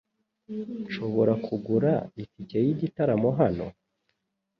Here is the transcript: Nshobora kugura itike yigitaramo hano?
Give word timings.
Nshobora 0.83 1.33
kugura 1.45 1.91
itike 2.23 2.57
yigitaramo 2.65 3.29
hano? 3.39 3.65